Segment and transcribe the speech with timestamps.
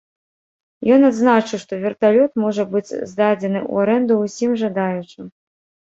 [0.95, 5.25] Ён адзначыў, што верталёт можа быць здадзены ў арэнду ўсім жадаючым.